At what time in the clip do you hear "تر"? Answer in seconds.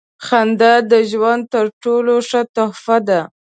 1.53-1.65